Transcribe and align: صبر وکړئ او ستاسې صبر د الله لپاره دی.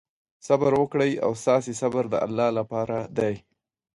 صبر 0.47 0.71
وکړئ 0.81 1.11
او 1.25 1.31
ستاسې 1.41 1.71
صبر 1.81 2.03
د 2.09 2.15
الله 2.25 2.49
لپاره 2.59 2.97
دی. 3.17 3.35